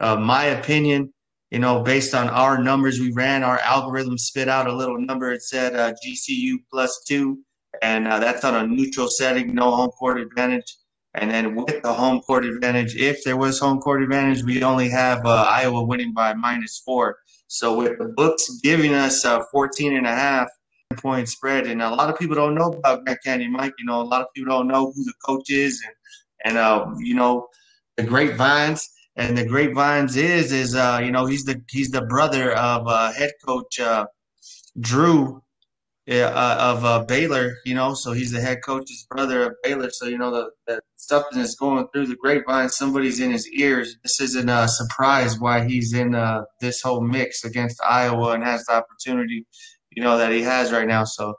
Uh, 0.00 0.16
my 0.16 0.44
opinion, 0.44 1.12
you 1.50 1.58
know, 1.58 1.82
based 1.82 2.14
on 2.14 2.28
our 2.28 2.62
numbers 2.62 3.00
we 3.00 3.12
ran, 3.12 3.42
our 3.42 3.58
algorithm 3.58 4.16
spit 4.16 4.48
out 4.48 4.66
a 4.66 4.72
little 4.72 4.98
number. 4.98 5.32
It 5.32 5.42
said 5.42 5.74
uh, 5.76 5.92
GCU 6.04 6.58
plus 6.70 7.02
two, 7.06 7.40
and 7.82 8.06
uh, 8.06 8.18
that's 8.18 8.44
on 8.44 8.54
a 8.54 8.66
neutral 8.66 9.08
setting, 9.08 9.54
no 9.54 9.70
home 9.70 9.90
court 9.90 10.20
advantage. 10.20 10.76
And 11.14 11.30
then 11.30 11.56
with 11.56 11.82
the 11.82 11.92
home 11.92 12.20
court 12.20 12.44
advantage, 12.44 12.94
if 12.94 13.24
there 13.24 13.36
was 13.36 13.58
home 13.58 13.80
court 13.80 14.02
advantage, 14.02 14.44
we 14.44 14.62
only 14.62 14.88
have 14.90 15.24
uh, 15.26 15.44
Iowa 15.48 15.82
winning 15.84 16.12
by 16.12 16.34
minus 16.34 16.80
four. 16.84 17.18
So 17.48 17.76
with 17.76 17.98
the 17.98 18.12
books 18.16 18.60
giving 18.62 18.94
us 18.94 19.24
uh, 19.24 19.42
14 19.50 19.96
and 19.96 20.06
a 20.06 20.14
half 20.14 20.48
point 20.96 21.28
spread, 21.28 21.66
and 21.66 21.82
a 21.82 21.90
lot 21.90 22.08
of 22.08 22.18
people 22.18 22.36
don't 22.36 22.54
know 22.54 22.68
about 22.68 23.04
Grand 23.04 23.18
Canyon, 23.24 23.52
Mike. 23.52 23.74
You 23.78 23.86
know, 23.86 24.00
a 24.00 24.04
lot 24.04 24.22
of 24.22 24.28
people 24.34 24.56
don't 24.56 24.68
know 24.68 24.92
who 24.92 25.04
the 25.04 25.14
coach 25.24 25.50
is, 25.50 25.82
and 25.84 25.94
and 26.44 26.58
uh, 26.58 26.86
you 26.98 27.14
know, 27.14 27.48
the 27.96 28.04
grapevines. 28.04 28.88
And 29.16 29.36
the 29.36 29.44
grapevines 29.44 30.16
is 30.16 30.52
is 30.52 30.76
uh, 30.76 31.00
you 31.02 31.10
know 31.10 31.26
he's 31.26 31.44
the 31.44 31.60
he's 31.68 31.90
the 31.90 32.02
brother 32.02 32.52
of 32.52 32.86
uh, 32.86 33.12
head 33.12 33.32
coach 33.44 33.80
uh, 33.80 34.06
Drew 36.08 36.20
uh, 36.20 36.56
of 36.58 36.84
uh, 36.84 37.04
Baylor, 37.04 37.54
you 37.64 37.74
know, 37.74 37.94
so 37.94 38.12
he's 38.12 38.32
the 38.32 38.40
head 38.40 38.58
coach's 38.64 39.06
brother 39.10 39.44
of 39.44 39.54
Baylor. 39.62 39.90
So 39.90 40.06
you 40.06 40.18
know 40.18 40.30
the, 40.30 40.50
the 40.66 40.80
stuff 40.96 41.26
that's 41.32 41.54
going 41.54 41.86
through 41.92 42.06
the 42.06 42.16
grapevine, 42.16 42.68
somebody's 42.68 43.20
in 43.20 43.30
his 43.30 43.48
ears. 43.48 43.96
This 44.02 44.20
isn't 44.20 44.48
a 44.48 44.68
surprise 44.68 45.38
why 45.38 45.64
he's 45.66 45.92
in 45.92 46.14
uh, 46.14 46.42
this 46.60 46.82
whole 46.82 47.00
mix 47.00 47.44
against 47.44 47.80
Iowa 47.82 48.32
and 48.32 48.44
has 48.44 48.64
the 48.64 48.74
opportunity, 48.74 49.46
you 49.90 50.02
know, 50.02 50.18
that 50.18 50.32
he 50.32 50.42
has 50.42 50.72
right 50.72 50.88
now. 50.88 51.04
So 51.04 51.34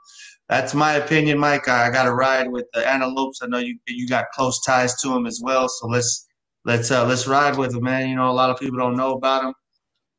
that's 0.50 0.74
my 0.74 0.94
opinion, 0.94 1.40
Mike. 1.40 1.68
I, 1.68 1.88
I 1.88 1.90
got 1.92 2.04
to 2.04 2.14
ride 2.14 2.52
with 2.52 2.66
the 2.74 2.88
Antelopes. 2.88 3.42
I 3.42 3.48
know 3.48 3.60
you 3.60 3.78
you 3.88 4.08
got 4.08 4.26
close 4.34 4.62
ties 4.64 5.00
to 5.02 5.16
him 5.16 5.26
as 5.26 5.40
well. 5.44 5.70
So 5.70 5.88
let's 5.88 6.28
let's 6.66 6.92
uh, 6.92 7.06
let's 7.06 7.28
ride 7.28 7.58
with 7.58 7.74
him, 7.74 7.84
man. 7.84 8.10
You 8.10 8.16
know, 8.16 8.30
a 8.30 8.34
lot 8.34 8.50
of 8.50 8.60
people 8.60 8.78
don't 8.78 8.98
know 8.98 9.14
about 9.14 9.46
him. 9.46 9.54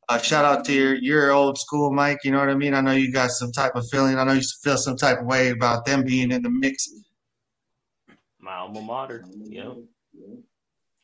Uh, 0.09 0.19
shout 0.19 0.45
out 0.45 0.65
to 0.67 0.73
your 0.73 0.95
your 0.97 1.31
old 1.31 1.59
school, 1.59 1.93
Mike. 1.93 2.19
You 2.25 2.33
know 2.33 2.39
what 2.39 2.51
I 2.51 2.55
mean? 2.55 2.75
I 2.75 2.81
know 2.81 2.93
you 2.93 3.13
got 3.13 3.31
some 3.31 3.53
type 3.53 3.77
of 3.77 3.89
feeling. 3.91 4.19
I 4.19 4.25
know 4.25 4.33
you 4.33 4.43
feel 4.63 4.77
some 4.77 4.97
type 4.97 5.21
of 5.21 5.27
way 5.27 5.51
about 5.51 5.85
them 5.87 6.05
being 6.05 6.31
in 6.33 6.43
the 6.43 6.51
mix. 6.51 6.89
My 8.41 8.57
alma 8.57 8.83
mater, 8.83 9.25
you 9.49 9.63
know. 9.63 9.83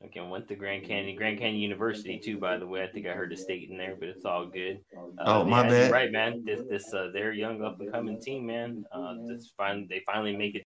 I 0.03 0.07
can 0.09 0.31
went 0.31 0.47
to 0.49 0.55
Grand 0.55 0.85
Canyon, 0.85 1.17
Grand 1.17 1.39
Canyon 1.39 1.61
University 1.61 2.21
too. 2.21 2.39
By 2.39 2.57
the 2.57 2.67
way, 2.67 2.83
I 2.85 2.87
think 2.89 3.07
I 3.07 3.13
heard 3.13 3.33
the 3.33 3.37
state 3.37 3.69
in 3.71 3.77
there, 3.77 3.97
but 3.99 4.09
it's 4.09 4.25
all 4.25 4.47
good. 4.47 4.79
Uh, 5.19 5.41
Oh, 5.41 5.45
my 5.45 5.63
yeah, 5.65 5.69
bad. 5.69 5.91
Right, 5.91 6.13
man. 6.13 6.45
This 6.45 6.63
this 6.69 6.93
uh, 6.95 7.09
their 7.13 7.33
young 7.33 7.63
up 7.65 7.81
and 7.81 7.91
coming 7.91 8.21
team, 8.21 8.47
man. 8.47 8.85
Uh, 8.93 9.15
this 9.27 9.53
fine. 9.57 9.87
They 9.89 10.03
finally 10.07 10.37
make 10.37 10.55
it. 10.55 10.67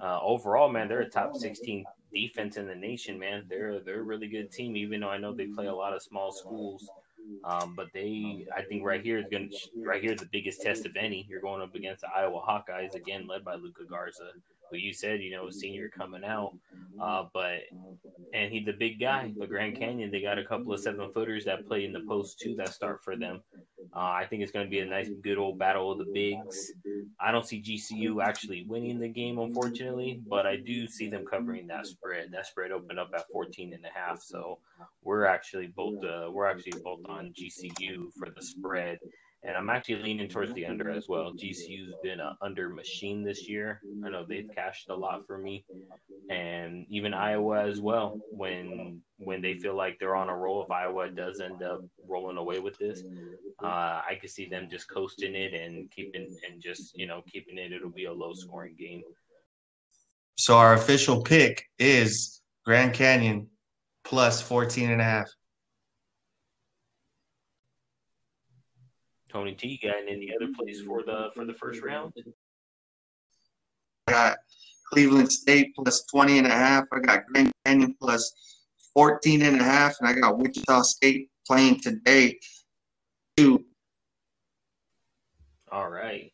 Uh, 0.00 0.20
overall, 0.22 0.68
man, 0.68 0.88
they're 0.88 1.00
a 1.00 1.08
top 1.10 1.34
sixteen 1.34 1.84
defense 2.14 2.56
in 2.56 2.66
the 2.68 2.74
nation, 2.74 3.18
man. 3.18 3.44
They're 3.48 3.80
they're 3.80 4.00
a 4.00 4.04
really 4.04 4.28
good 4.28 4.52
team, 4.52 4.76
even 4.76 5.00
though 5.00 5.10
I 5.10 5.18
know 5.18 5.34
they 5.34 5.46
play 5.46 5.66
a 5.66 5.74
lot 5.74 5.92
of 5.92 6.02
small 6.02 6.30
schools. 6.32 6.88
Um, 7.44 7.74
but 7.76 7.88
they, 7.92 8.46
I 8.56 8.62
think, 8.62 8.84
right 8.84 9.02
here 9.02 9.18
is 9.18 9.26
going 9.30 9.50
to 9.50 9.56
right 9.84 10.02
here 10.02 10.12
is 10.12 10.20
the 10.20 10.28
biggest 10.30 10.62
test 10.62 10.86
of 10.86 10.96
any. 10.96 11.26
You're 11.28 11.40
going 11.40 11.62
up 11.62 11.74
against 11.74 12.02
the 12.02 12.08
Iowa 12.14 12.40
Hawkeyes 12.40 12.94
again, 12.94 13.26
led 13.26 13.44
by 13.44 13.54
Luka 13.54 13.84
Garza, 13.88 14.30
who 14.70 14.76
you 14.76 14.92
said 14.92 15.20
you 15.20 15.30
know 15.30 15.50
senior 15.50 15.88
coming 15.88 16.24
out, 16.24 16.52
uh, 17.00 17.24
but 17.32 17.60
and 18.34 18.52
he's 18.52 18.66
the 18.66 18.72
big 18.72 19.00
guy. 19.00 19.32
But 19.36 19.48
Grand 19.48 19.76
Canyon, 19.76 20.10
they 20.10 20.22
got 20.22 20.38
a 20.38 20.44
couple 20.44 20.72
of 20.72 20.80
seven 20.80 21.12
footers 21.12 21.44
that 21.46 21.66
play 21.66 21.84
in 21.84 21.92
the 21.92 22.04
post 22.08 22.40
too 22.40 22.54
that 22.56 22.70
start 22.70 23.02
for 23.02 23.16
them. 23.16 23.42
Uh, 23.94 23.98
I 23.98 24.26
think 24.26 24.42
it's 24.42 24.52
going 24.52 24.66
to 24.66 24.70
be 24.70 24.78
a 24.78 24.86
nice, 24.86 25.08
good 25.20 25.36
old 25.36 25.58
battle 25.58 25.90
of 25.90 25.98
the 25.98 26.06
bigs. 26.12 26.72
I 27.18 27.32
don't 27.32 27.44
see 27.44 27.60
GCU 27.60 28.22
actually 28.22 28.64
winning 28.68 29.00
the 29.00 29.08
game, 29.08 29.38
unfortunately, 29.38 30.20
but 30.28 30.46
I 30.46 30.56
do 30.56 30.86
see 30.86 31.08
them 31.08 31.24
covering 31.26 31.66
that 31.68 31.86
spread. 31.86 32.30
That 32.30 32.46
spread 32.46 32.70
opened 32.70 33.00
up 33.00 33.10
at 33.14 33.24
14 33.32 33.72
and 33.72 33.84
a 33.84 33.88
half, 33.92 34.22
so 34.22 34.58
we're 35.02 35.24
actually 35.24 35.66
both 35.68 36.04
uh, 36.04 36.30
we're 36.30 36.46
actually 36.46 36.80
both 36.84 37.00
on 37.06 37.32
GCU 37.32 38.12
for 38.16 38.30
the 38.30 38.42
spread. 38.42 38.98
And 39.42 39.56
I'm 39.56 39.70
actually 39.70 40.02
leaning 40.02 40.28
towards 40.28 40.52
the 40.52 40.66
under 40.66 40.90
as 40.90 41.08
well. 41.08 41.32
GCU's 41.32 41.94
been 42.02 42.20
an 42.20 42.36
under 42.42 42.68
machine 42.68 43.24
this 43.24 43.48
year. 43.48 43.80
I 44.04 44.10
know 44.10 44.24
they've 44.28 44.50
cashed 44.54 44.90
a 44.90 44.94
lot 44.94 45.26
for 45.26 45.38
me, 45.38 45.64
and 46.28 46.84
even 46.90 47.14
Iowa 47.14 47.64
as 47.64 47.80
well. 47.80 48.20
When 48.30 49.00
when 49.18 49.40
they 49.40 49.54
feel 49.54 49.74
like 49.74 49.98
they're 49.98 50.16
on 50.16 50.28
a 50.28 50.36
roll, 50.36 50.62
if 50.62 50.70
Iowa 50.70 51.08
does 51.08 51.40
end 51.40 51.62
up 51.62 51.82
rolling 52.06 52.36
away 52.36 52.58
with 52.58 52.76
this, 52.78 53.02
uh, 53.62 54.02
I 54.08 54.18
could 54.20 54.30
see 54.30 54.46
them 54.46 54.68
just 54.70 54.90
coasting 54.90 55.34
it 55.34 55.54
and 55.54 55.90
keeping 55.90 56.26
and 56.48 56.60
just 56.60 56.96
you 56.98 57.06
know 57.06 57.22
keeping 57.30 57.56
it. 57.56 57.72
It'll 57.72 57.88
be 57.88 58.04
a 58.04 58.12
low 58.12 58.34
scoring 58.34 58.76
game. 58.78 59.02
So 60.36 60.56
our 60.56 60.74
official 60.74 61.22
pick 61.22 61.64
is 61.78 62.42
Grand 62.64 62.92
Canyon 62.94 63.48
plus 64.04 64.40
14 64.40 64.90
and 64.90 65.00
a 65.00 65.04
half. 65.04 65.30
Tony 69.30 69.54
T 69.54 69.78
got 69.82 70.00
in 70.02 70.08
any 70.08 70.32
other 70.34 70.52
plays 70.56 70.82
for 70.82 71.02
the 71.02 71.30
for 71.34 71.44
the 71.44 71.54
first 71.54 71.82
round? 71.82 72.12
I 74.06 74.12
got 74.12 74.38
Cleveland 74.92 75.30
State 75.32 75.74
plus 75.74 76.04
20 76.06 76.38
and 76.38 76.46
a 76.46 76.50
half. 76.50 76.84
I 76.92 77.00
got 77.00 77.26
Grand 77.26 77.52
Canyon 77.64 77.94
plus 78.00 78.32
14 78.94 79.42
and 79.42 79.60
a 79.60 79.64
half, 79.64 79.94
and 80.00 80.08
I 80.08 80.14
got 80.14 80.38
Wichita 80.38 80.82
State 80.82 81.28
playing 81.46 81.80
today. 81.80 82.38
Two. 83.36 83.64
All 85.70 85.88
right. 85.88 86.32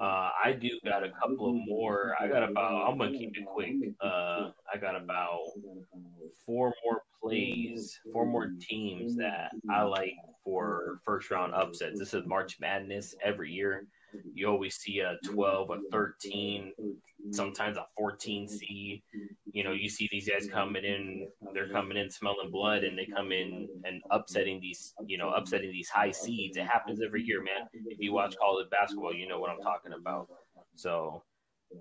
Uh, 0.00 0.30
I 0.44 0.52
do 0.52 0.70
got 0.84 1.04
a 1.04 1.10
couple 1.10 1.50
of 1.50 1.56
more. 1.66 2.14
I 2.20 2.28
got 2.28 2.48
about. 2.48 2.88
I'm 2.88 2.98
gonna 2.98 3.16
keep 3.16 3.36
it 3.36 3.46
quick. 3.46 3.74
Uh, 4.00 4.50
I 4.72 4.78
got 4.80 4.96
about 4.96 5.40
four 6.46 6.72
more 6.84 7.02
plays, 7.22 7.98
four 8.12 8.26
more 8.26 8.50
teams 8.60 9.16
that 9.16 9.50
I 9.70 9.82
like 9.82 10.14
for 10.44 11.00
first 11.04 11.30
round 11.30 11.54
upsets. 11.54 11.98
This 11.98 12.14
is 12.14 12.26
March 12.26 12.58
Madness 12.60 13.14
every 13.22 13.52
year. 13.52 13.86
You 14.34 14.48
always 14.48 14.76
see 14.76 15.00
a 15.00 15.18
12, 15.24 15.70
a 15.70 15.78
13, 15.92 16.72
sometimes 17.30 17.76
a 17.76 17.84
14 17.96 18.48
seed. 18.48 19.02
You 19.52 19.64
know, 19.64 19.72
you 19.72 19.88
see 19.88 20.08
these 20.10 20.28
guys 20.28 20.48
coming 20.50 20.84
in, 20.84 21.28
they're 21.54 21.68
coming 21.68 21.96
in 21.96 22.10
smelling 22.10 22.50
blood, 22.50 22.84
and 22.84 22.98
they 22.98 23.06
come 23.06 23.32
in 23.32 23.68
and 23.84 24.02
upsetting 24.10 24.60
these, 24.60 24.94
you 25.06 25.18
know, 25.18 25.30
upsetting 25.30 25.70
these 25.70 25.88
high 25.88 26.10
seeds. 26.10 26.56
It 26.56 26.64
happens 26.66 27.00
every 27.02 27.22
year, 27.22 27.42
man. 27.42 27.68
If 27.88 27.98
you 28.00 28.12
watch 28.12 28.36
college 28.38 28.68
basketball, 28.70 29.14
you 29.14 29.26
know 29.28 29.38
what 29.40 29.50
I'm 29.50 29.60
talking 29.60 29.92
about. 29.92 30.28
So 30.76 31.22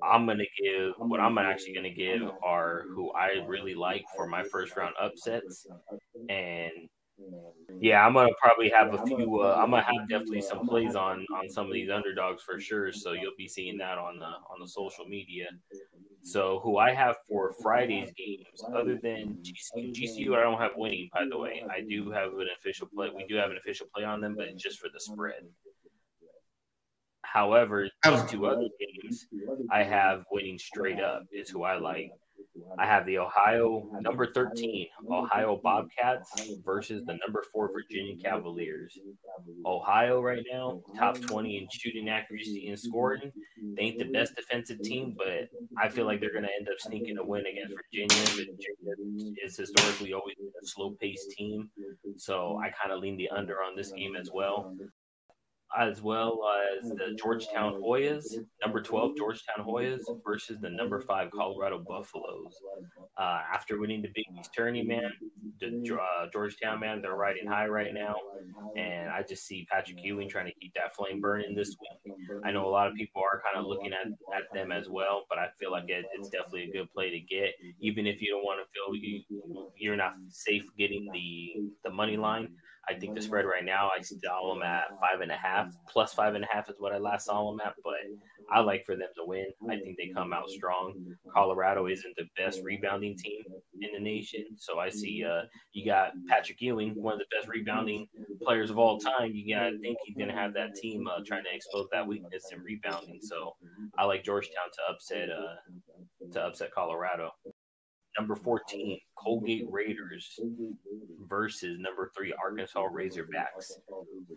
I'm 0.04 0.26
gonna 0.28 0.46
give 0.64 0.94
what 1.00 1.20
I'm 1.20 1.38
actually 1.38 1.74
gonna 1.74 1.94
give 1.94 2.22
are 2.44 2.86
who 2.94 3.12
I 3.14 3.44
really 3.48 3.76
like 3.76 4.06
for 4.16 4.28
my 4.28 4.44
first 4.44 4.76
round 4.76 4.96
upsets, 5.02 5.68
and 6.30 6.72
yeah, 7.80 8.06
I'm 8.06 8.14
gonna 8.14 8.30
probably 8.42 8.70
have 8.70 8.94
a 8.94 9.06
few. 9.06 9.42
Uh, 9.42 9.56
I'm 9.60 9.70
gonna 9.72 9.84
have 9.84 10.10
definitely 10.10 10.42
some 10.42 10.62
plays 10.62 10.96
on 10.96 11.26
on 11.36 11.50
some 11.50 11.68
of 11.68 11.74
these 11.74 11.90
underdogs 11.90 12.44
for 12.44 12.60
sure. 12.60 12.92
So 12.92 13.14
you'll 13.14 13.38
be 13.38 13.48
seeing 13.48 13.78
that 13.78 13.98
on 13.98 14.20
the 14.20 14.26
on 14.26 14.60
the 14.62 14.68
social 14.68 15.06
media. 15.06 15.48
So 16.28 16.60
who 16.62 16.78
I 16.78 16.94
have 16.94 17.16
for 17.26 17.54
Friday's 17.64 18.12
games, 18.18 18.62
other 18.76 19.00
than 19.02 19.38
GCU, 19.42 20.36
I 20.36 20.44
don't 20.44 20.60
have 20.60 20.72
winning. 20.76 21.10
By 21.14 21.24
the 21.24 21.38
way, 21.38 21.64
I 21.70 21.80
do 21.80 22.12
have 22.12 22.34
an 22.34 22.50
official 22.60 22.88
play. 22.94 23.10
We 23.16 23.26
do 23.28 23.36
have 23.36 23.50
an 23.50 23.56
official 23.56 23.88
play 23.96 24.04
on 24.04 24.20
them, 24.20 24.36
but 24.36 24.58
just 24.58 24.78
for 24.78 24.90
the 24.94 25.00
spread. 25.00 25.44
However, 27.22 27.90
these 28.04 28.24
two 28.24 28.46
other 28.46 28.68
games 28.78 29.26
I 29.72 29.84
have 29.84 30.26
winning 30.30 30.58
straight 30.58 31.00
up 31.00 31.24
is 31.32 31.50
who 31.50 31.64
I 31.64 31.78
like. 31.78 32.12
I 32.77 32.86
have 32.86 33.06
the 33.06 33.20
Ohio 33.20 33.89
number 34.01 34.32
13 34.32 34.88
Ohio 35.12 35.60
Bobcats 35.63 36.29
versus 36.63 37.03
the 37.06 37.17
number 37.25 37.44
4 37.51 37.72
Virginia 37.72 38.15
Cavaliers. 38.24 38.98
Ohio 39.65 40.22
right 40.22 40.44
now 40.51 40.82
top 40.98 41.20
20 41.20 41.58
in 41.58 41.67
shooting 41.72 42.10
accuracy 42.10 42.67
and 42.67 42.79
scoring. 42.79 43.32
They 43.75 43.84
ain't 43.84 44.00
the 44.00 44.12
best 44.12 44.36
defensive 44.36 44.82
team, 44.82 45.15
but 45.17 45.48
I 45.82 45.89
feel 45.89 46.06
like 46.06 46.20
they're 46.20 46.34
going 46.34 46.44
to 46.44 46.56
end 46.60 46.67
up 46.67 46.79
sneaking 46.79 47.17
a 47.17 47.25
win 47.25 47.46
against 47.46 47.75
Virginia. 47.75 48.25
Virginia 48.25 49.34
is 49.44 49.58
historically 49.58 50.13
always 50.13 50.36
a 50.39 50.65
slow-paced 50.65 51.32
team, 51.32 51.70
so 52.17 52.60
I 52.63 52.70
kind 52.70 52.91
of 52.91 53.00
lean 53.00 53.17
the 53.17 53.29
under 53.29 53.63
on 53.63 53.75
this 53.75 53.91
game 53.91 54.15
as 54.15 54.29
well 54.34 54.75
as 55.76 56.02
well 56.02 56.40
as 56.80 56.90
the 56.90 57.16
Georgetown 57.18 57.82
Hoyas, 57.82 58.26
number 58.64 58.82
12 58.82 59.18
Georgetown 59.18 59.66
Hoyas 59.66 60.02
versus 60.26 60.58
the 60.62 60.70
number 60.70 61.00
5 61.02 61.32
Colorado 61.32 61.84
Buffaloes. 61.88 62.56
Uh, 63.18 63.42
after 63.54 63.80
winning 63.80 64.02
the 64.02 64.10
Big 64.16 64.26
East 64.40 64.52
tourney, 64.56 64.84
man, 64.84 65.12
the 65.60 65.68
uh, 65.96 66.28
Georgetown, 66.32 66.80
man, 66.80 67.02
they're 67.02 67.16
riding 67.16 67.48
high 67.48 67.68
right 67.68 67.94
now. 67.94 68.16
And 68.76 69.10
I 69.10 69.24
just 69.28 69.46
see 69.46 69.68
Patrick 69.70 69.98
Ewing 70.02 70.30
trying 70.30 70.46
to 70.46 70.54
keep 70.60 70.74
that 70.76 70.96
flame 70.96 71.20
burning 71.20 71.56
this 71.56 71.76
week. 71.82 72.16
I 72.46 72.52
know 72.52 72.66
a 72.66 72.70
lot 72.70 72.88
of 72.88 72.96
people 72.96 73.22
are 73.22 73.42
kind 73.42 73.60
of 73.60 73.68
looking 73.68 73.92
at, 73.94 74.08
at 74.36 74.54
them 74.54 74.72
as 74.72 74.88
well, 74.90 75.26
but 75.30 75.38
I 75.38 75.48
feel 75.60 75.72
like 75.72 75.90
it, 75.90 76.06
it's 76.14 76.30
definitely 76.30 76.70
a 76.70 76.72
good 76.72 76.92
play 76.94 77.10
to 77.10 77.20
get, 77.20 77.54
even 77.82 78.08
if 78.08 78.22
you 78.22 78.32
don't 78.32 78.44
want 78.44 78.60
to 78.62 78.72
feel 78.72 78.96
you, 78.96 79.22
you're 79.78 79.98
not 79.98 80.14
safe 80.30 80.66
getting 80.78 81.10
the, 81.12 81.70
the 81.84 81.90
money 81.90 82.18
line. 82.18 82.50
I 82.89 82.94
think 82.94 83.15
the 83.15 83.22
spread 83.22 83.46
right 83.46 83.65
now, 83.65 83.89
I 83.98 84.01
saw 84.01 84.53
them 84.53 84.63
at 84.63 84.86
five 85.00 85.22
and 85.22 85.32
a 85.32 85.38
half, 85.38 85.67
plus 85.89 86.13
five 86.13 86.36
and 86.36 86.44
a 86.44 86.48
half 86.51 86.70
is 86.70 86.75
what 86.79 86.94
I 86.94 86.98
last 86.98 87.25
saw 87.25 87.51
them 87.51 87.60
at. 87.65 87.74
But 87.84 87.96
I 88.50 88.62
like 88.62 88.86
for 88.86 88.96
them 88.96 89.10
to 89.17 89.25
win. 89.25 89.48
I 89.70 89.77
think 89.77 89.98
they 89.98 90.12
come 90.13 90.32
out 90.34 90.50
strong. 90.50 90.94
Colorado 91.34 91.88
isn't 91.88 92.15
the 92.15 92.25
best 92.38 92.62
rebounding 92.63 93.17
team 93.17 93.44
in 93.82 93.89
the 93.94 94.00
nation, 94.00 94.46
so 94.58 94.79
I 94.79 94.89
see 94.89 95.24
uh, 95.24 95.44
you 95.74 95.86
got 95.86 96.12
Patrick 96.29 96.62
Ewing, 96.62 96.91
one 96.96 97.13
of 97.13 97.20
the 97.20 97.36
best 97.36 97.48
rebounding 97.48 98.08
players 98.41 98.70
of 98.70 98.77
all 98.77 99.00
time. 99.00 99.32
You 99.34 99.56
got 99.56 99.70
to 99.70 99.79
think 99.79 99.98
he's 100.06 100.15
going 100.15 100.29
to 100.29 100.36
have 100.36 100.53
that 100.53 100.75
team 100.75 101.08
uh, 101.08 101.20
trying 101.25 101.44
to 101.44 101.53
expose 101.53 101.88
that 101.91 102.08
weakness 102.08 102.44
in 102.51 102.62
rebounding. 102.62 103.20
So 103.22 103.56
I 103.98 104.06
like 104.06 104.24
Georgetown 104.24 104.70
to 104.74 104.94
upset 104.94 105.29
uh, 105.29 106.32
to 106.34 106.41
upset 106.41 106.72
Colorado. 106.74 107.32
Number 108.18 108.36
14, 108.36 109.00
Colgate 109.16 109.66
Raiders 109.70 110.40
versus 111.28 111.78
number 111.80 112.12
three, 112.16 112.34
Arkansas 112.44 112.88
Razorbacks. 112.88 113.72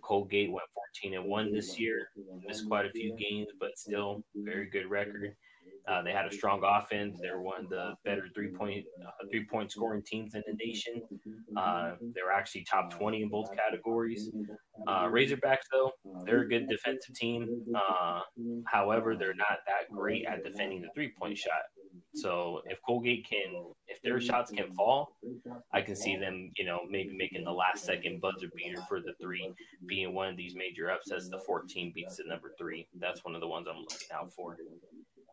Colgate 0.03 0.51
went 0.51 0.67
14 1.03 1.19
and 1.19 1.25
1 1.25 1.53
this 1.53 1.79
year, 1.79 2.09
missed 2.47 2.69
quite 2.69 2.87
a 2.87 2.91
few 2.91 3.17
games, 3.17 3.49
but 3.59 3.79
still 3.79 4.23
very 4.35 4.69
good 4.69 4.91
record. 4.91 5.35
Uh, 5.89 6.03
they 6.03 6.13
had 6.13 6.27
a 6.27 6.33
strong 6.33 6.61
offense. 6.65 7.19
They 7.21 7.31
were 7.31 7.43
one 7.43 7.65
of 7.65 7.71
the 7.71 7.95
better 8.05 8.29
three 8.35 8.49
point 8.49 8.85
uh, 9.05 9.27
three 9.31 9.47
point 9.47 9.73
scoring 9.73 10.03
teams 10.07 10.35
in 10.35 10.43
the 10.47 10.55
nation. 10.65 11.03
Uh, 11.57 11.93
they 12.15 12.23
were 12.23 12.33
actually 12.33 12.65
top 12.71 12.91
twenty 12.91 13.23
in 13.23 13.29
both 13.29 13.49
categories. 13.57 14.31
Uh, 14.87 15.07
Razorbacks 15.07 15.67
though, 15.73 15.91
they're 16.25 16.43
a 16.43 16.49
good 16.49 16.69
defensive 16.69 17.15
team. 17.15 17.49
Uh, 17.75 18.21
however, 18.67 19.17
they're 19.17 19.35
not 19.35 19.59
that 19.67 19.91
great 19.93 20.27
at 20.27 20.45
defending 20.45 20.83
the 20.83 20.89
three 20.95 21.13
point 21.19 21.37
shot. 21.37 21.63
So 22.15 22.63
if 22.67 22.79
Colgate 22.87 23.27
can, 23.29 23.73
if 23.87 24.03
their 24.03 24.21
shots 24.21 24.51
can 24.51 24.73
fall, 24.73 25.17
I 25.73 25.81
can 25.81 25.95
see 25.95 26.17
them, 26.17 26.51
you 26.57 26.65
know, 26.65 26.81
maybe 26.89 27.17
making 27.17 27.45
the 27.45 27.53
last 27.53 27.85
second 27.85 28.21
buzzer 28.21 28.49
beater 28.57 28.83
for 28.89 29.01
the 29.01 29.13
three, 29.21 29.53
being 29.87 30.13
one 30.15 30.29
of 30.29 30.37
these 30.37 30.55
major 30.57 30.91
upsets. 30.91 31.29
The 31.29 31.39
14 31.39 31.93
beats 31.95 32.17
the 32.17 32.25
number 32.27 32.53
three. 32.59 32.89
That's 32.99 33.25
one 33.25 33.35
of 33.35 33.41
the 33.41 33.49
ones 33.49 33.67
I'm 33.71 33.81
looking 33.81 34.09
out 34.13 34.33
for. 34.33 34.57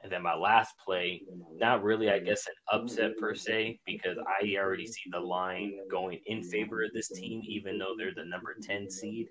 And 0.04 0.12
then 0.12 0.22
my 0.22 0.36
last 0.36 0.76
play, 0.84 1.24
not 1.56 1.84
really, 1.84 2.12
I 2.12 2.20
guess, 2.20 2.46
an 2.48 2.54
upset 2.72 3.18
per 3.18 3.34
se, 3.34 3.80
because 3.86 4.18
I 4.20 4.56
already 4.58 4.86
see 4.86 5.10
the 5.12 5.20
line 5.20 5.74
going 5.90 6.20
in 6.28 6.44
favor 6.44 6.84
of 6.84 6.92
this 6.94 7.10
team, 7.10 7.42
even 7.48 7.80
though 7.80 7.96
they're 7.98 8.14
the 8.16 8.30
number 8.30 8.56
10 8.62 8.90
seed. 8.92 9.28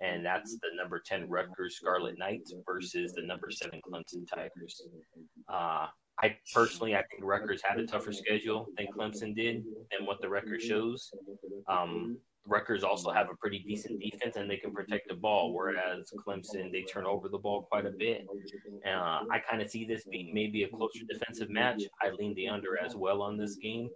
And 0.00 0.24
that's 0.26 0.56
the 0.56 0.68
number 0.76 1.00
10 1.04 1.28
Rutgers 1.30 1.76
Scarlet 1.76 2.18
Knights 2.18 2.52
versus 2.66 3.12
the 3.14 3.22
number 3.22 3.50
7 3.50 3.80
Clemson 3.88 4.26
Tigers. 4.28 4.82
Uh, 5.48 5.86
I 6.22 6.36
personally, 6.54 6.94
I 6.94 7.02
think 7.02 7.24
Rutgers 7.24 7.62
had 7.64 7.80
a 7.80 7.86
tougher 7.86 8.12
schedule 8.12 8.68
than 8.76 8.86
Clemson 8.96 9.34
did, 9.34 9.64
and 9.90 10.06
what 10.06 10.20
the 10.20 10.28
record 10.28 10.62
shows. 10.62 11.10
Um, 11.68 12.18
Rutgers 12.46 12.82
also 12.82 13.10
have 13.10 13.28
a 13.30 13.36
pretty 13.36 13.60
decent 13.60 14.00
defense 14.00 14.36
and 14.36 14.50
they 14.50 14.56
can 14.56 14.72
protect 14.72 15.08
the 15.08 15.14
ball, 15.14 15.52
whereas 15.54 16.12
Clemson 16.26 16.72
they 16.72 16.82
turn 16.82 17.06
over 17.06 17.28
the 17.28 17.38
ball 17.38 17.62
quite 17.70 17.86
a 17.86 17.92
bit. 17.92 18.26
Uh, 18.86 19.20
I 19.30 19.40
kind 19.48 19.62
of 19.62 19.70
see 19.70 19.84
this 19.84 20.04
being 20.10 20.34
maybe 20.34 20.64
a 20.64 20.68
closer 20.68 21.04
defensive 21.08 21.50
match. 21.50 21.82
I 22.00 22.10
lean 22.10 22.34
the 22.34 22.48
under 22.48 22.78
as 22.84 22.96
well 22.96 23.22
on 23.22 23.36
this 23.36 23.56
game, 23.56 23.90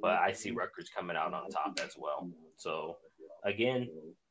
but 0.00 0.18
I 0.18 0.32
see 0.32 0.52
Rutgers 0.52 0.88
coming 0.94 1.16
out 1.16 1.34
on 1.34 1.50
top 1.50 1.78
as 1.84 1.94
well. 1.98 2.30
So 2.56 2.96
again, 3.44 3.88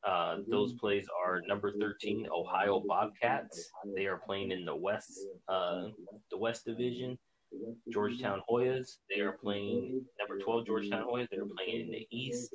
uh, 0.07 0.37
those 0.47 0.73
plays 0.73 1.05
are 1.23 1.41
number 1.47 1.71
13 1.79 2.27
Ohio 2.35 2.81
Bobcats. 2.87 3.69
They 3.95 4.07
are 4.07 4.17
playing 4.25 4.51
in 4.51 4.65
the 4.65 4.75
West, 4.75 5.27
uh, 5.47 5.83
the 6.31 6.37
West 6.37 6.65
Division. 6.65 7.17
Georgetown 7.91 8.41
Hoyas. 8.49 8.97
They 9.09 9.21
are 9.21 9.33
playing 9.33 10.03
number 10.19 10.43
12 10.43 10.65
Georgetown 10.65 11.05
Hoyas. 11.07 11.27
They're 11.31 11.45
playing 11.45 11.81
in 11.81 11.91
the 11.91 12.07
East. 12.11 12.53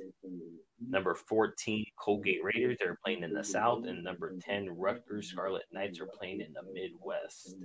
Number 0.89 1.15
14 1.15 1.85
Colgate 1.99 2.43
Raiders. 2.43 2.77
They're 2.79 2.99
playing 3.05 3.23
in 3.23 3.33
the 3.33 3.45
South, 3.45 3.85
and 3.87 4.03
number 4.05 4.35
10 4.41 4.69
Rutgers 4.71 5.31
Scarlet 5.31 5.65
Knights 5.73 6.01
are 6.01 6.09
playing 6.19 6.41
in 6.41 6.53
the 6.53 6.63
Midwest. 6.73 7.57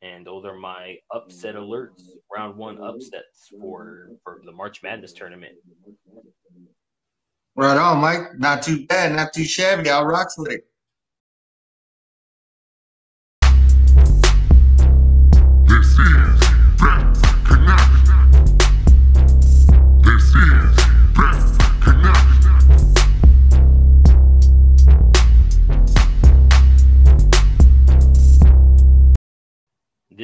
And 0.00 0.24
those 0.24 0.44
are 0.44 0.56
my 0.56 0.96
upset 1.12 1.56
alerts, 1.56 2.02
round 2.34 2.56
one 2.56 2.80
upsets 2.80 3.48
for 3.60 4.10
for 4.22 4.40
the 4.44 4.52
March 4.52 4.82
Madness 4.82 5.12
tournament. 5.12 5.56
Right 7.56 7.76
on, 7.76 7.98
Mike. 7.98 8.38
Not 8.38 8.62
too 8.62 8.86
bad, 8.86 9.16
not 9.16 9.32
too 9.32 9.44
shabby. 9.44 9.90
I'll 9.90 10.06
rocks 10.06 10.38
with 10.38 10.52
it. 10.52 10.64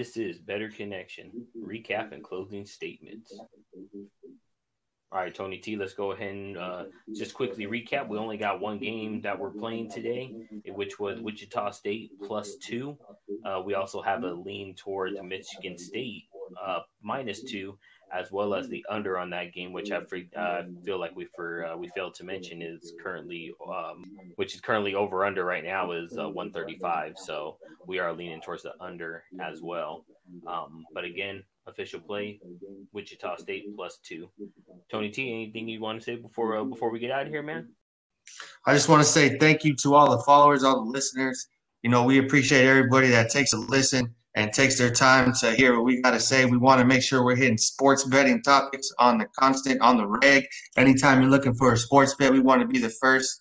This 0.05 0.19
is 0.19 0.39
Bettor 0.39 0.69
Connection. 0.69 1.47
Recap 1.59 2.13
and 2.13 2.23
closing 2.23 2.67
statements. 2.67 3.41
All 5.11 5.19
right, 5.19 5.35
Tony 5.35 5.57
T, 5.57 5.77
let's 5.77 5.95
go 5.95 6.13
ahead 6.13 6.35
and 6.35 6.59
uh, 6.59 6.85
just 7.17 7.33
quickly 7.33 7.65
recap. 7.65 8.07
We 8.07 8.19
only 8.19 8.37
got 8.37 8.61
one 8.61 8.79
game 8.79 9.23
that 9.23 9.39
we're 9.39 9.49
playing 9.49 9.91
today, 9.91 10.35
which 10.67 11.01
was 11.01 11.23
Wichita 11.23 11.71
State 11.71 12.11
plus 12.23 12.57
two. 12.57 12.99
Uh, 13.47 13.63
we 13.65 13.73
also 13.73 14.03
have 14.03 14.25
a 14.25 14.35
lean 14.35 14.75
towards 14.75 15.17
Michigan 15.23 15.79
State 15.79 16.25
uh, 16.63 16.81
minus 17.03 17.43
two, 17.43 17.79
as 18.15 18.31
well 18.31 18.55
as 18.55 18.69
the 18.69 18.85
under 18.89 19.19
on 19.19 19.29
that 19.31 19.53
game, 19.53 19.73
which 19.73 19.91
I 19.91 20.01
uh, 20.37 20.63
feel 20.85 20.99
like 20.99 21.15
we 21.17 21.27
for 21.35 21.67
uh, 21.67 21.77
we 21.77 21.89
failed 21.89 22.15
to 22.15 22.25
mention 22.25 22.63
is 22.63 22.93
currently, 23.03 23.53
um, 23.69 24.05
which 24.37 24.55
is 24.55 24.61
currently 24.61 24.95
over 24.95 25.25
under 25.25 25.45
right 25.45 25.65
now 25.65 25.91
is 25.93 26.17
uh, 26.17 26.29
135. 26.29 27.15
So 27.17 27.57
we 27.87 27.99
are 27.99 28.13
leaning 28.13 28.41
towards 28.41 28.63
the 28.63 28.73
under 28.81 29.25
as 29.41 29.61
well. 29.63 30.05
Um, 30.47 30.85
but 30.95 31.05
again, 31.05 31.43
official 31.67 32.01
play, 32.01 32.41
Wichita 32.93 33.37
State 33.37 33.75
plus 33.75 33.99
two. 34.03 34.31
Tony 34.91 35.11
T, 35.11 35.33
anything 35.33 35.69
you 35.69 35.81
want 35.81 35.99
to 35.99 36.05
say 36.05 36.17
before 36.17 36.57
uh, 36.57 36.65
before 36.65 36.91
we 36.91 37.01
get 37.01 37.11
out 37.11 37.27
of 37.27 37.29
here, 37.29 37.43
man? 37.43 37.69
I 38.67 38.75
just 38.75 38.89
want 38.89 39.03
to 39.03 39.09
say 39.09 39.39
thank 39.39 39.65
you 39.65 39.75
to 39.77 39.95
all 39.95 40.17
the 40.17 40.23
followers, 40.23 40.63
all 40.63 40.85
the 40.85 40.91
listeners. 40.91 41.49
You 41.83 41.91
know, 41.91 42.05
we 42.05 42.19
appreciate 42.19 42.67
everybody 42.67 43.09
that 43.09 43.31
takes 43.31 43.53
a 43.53 43.59
listen 43.59 44.15
and 44.35 44.53
takes 44.53 44.77
their 44.79 44.91
time 44.91 45.33
to 45.41 45.53
hear 45.53 45.75
what 45.77 45.85
we 45.85 46.03
got 46.03 46.11
to 46.11 46.21
say. 46.21 46.45
We 46.45 46.57
want 46.57 46.81
to 46.81 46.85
make 46.85 47.03
sure 47.03 47.25
we're 47.25 47.37
hitting 47.37 47.59
sports 47.59 48.05
betting 48.05 48.43
topics 48.43 48.91
on 48.99 49.19
the 49.19 49.27
constant, 49.39 49.81
on 49.81 49.97
the 49.97 50.07
reg. 50.07 50.45
Anytime 50.77 51.21
you're 51.21 51.31
looking 51.31 51.55
for 51.55 51.73
a 51.73 51.77
sports 51.77 52.15
bet, 52.15 52.33
we 52.33 52.41
want 52.41 52.61
to 52.61 52.67
be 52.67 52.79
the 52.79 52.91
first, 53.01 53.41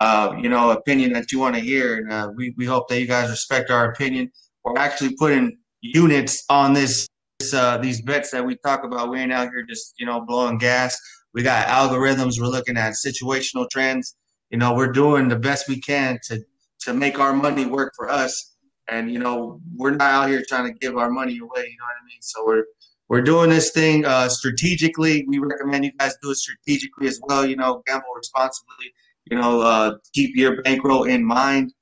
uh, 0.00 0.34
you 0.40 0.48
know, 0.48 0.70
opinion 0.70 1.12
that 1.12 1.30
you 1.30 1.38
want 1.38 1.54
to 1.54 1.60
hear. 1.60 1.98
And 1.98 2.12
uh, 2.12 2.30
we, 2.34 2.52
we 2.56 2.64
hope 2.64 2.88
that 2.88 3.00
you 3.00 3.06
guys 3.06 3.30
respect 3.30 3.70
our 3.70 3.90
opinion. 3.90 4.30
We're 4.64 4.78
actually 4.78 5.14
putting 5.16 5.56
units 5.82 6.44
on 6.48 6.72
this 6.72 7.08
uh, 7.52 7.76
these 7.78 8.00
bets 8.02 8.30
that 8.30 8.44
we 8.44 8.56
talk 8.64 8.84
about. 8.84 9.10
We 9.10 9.20
ain't 9.20 9.32
out 9.32 9.48
here 9.48 9.64
just 9.68 9.94
you 9.98 10.06
know 10.06 10.20
blowing 10.20 10.58
gas. 10.58 10.98
We 11.34 11.42
got 11.42 11.66
algorithms. 11.66 12.40
We're 12.40 12.46
looking 12.46 12.76
at 12.76 12.94
situational 12.94 13.68
trends. 13.70 14.16
You 14.50 14.58
know, 14.58 14.74
we're 14.74 14.92
doing 14.92 15.28
the 15.28 15.36
best 15.36 15.68
we 15.68 15.80
can 15.80 16.18
to 16.24 16.40
to 16.80 16.94
make 16.94 17.18
our 17.18 17.32
money 17.32 17.66
work 17.66 17.92
for 17.96 18.08
us. 18.08 18.53
And 18.88 19.10
you 19.10 19.18
know, 19.18 19.60
we're 19.76 19.92
not 19.92 20.02
out 20.02 20.28
here 20.28 20.42
trying 20.46 20.72
to 20.72 20.78
give 20.78 20.96
our 20.96 21.10
money 21.10 21.38
away. 21.38 21.62
You 21.62 21.76
know 21.78 21.84
what 21.84 22.02
I 22.02 22.04
mean? 22.06 22.20
So 22.20 22.44
we're 22.46 22.64
we're 23.08 23.22
doing 23.22 23.50
this 23.50 23.70
thing 23.70 24.04
uh, 24.04 24.28
strategically. 24.28 25.24
We 25.28 25.38
recommend 25.38 25.84
you 25.84 25.92
guys 25.98 26.16
do 26.22 26.30
it 26.30 26.36
strategically 26.36 27.08
as 27.08 27.20
well. 27.22 27.46
You 27.46 27.56
know, 27.56 27.82
gamble 27.86 28.06
responsibly. 28.16 28.92
You 29.30 29.38
know, 29.38 29.60
uh, 29.62 29.96
keep 30.12 30.36
your 30.36 30.62
bankroll 30.62 31.04
in 31.04 31.24
mind 31.24 31.72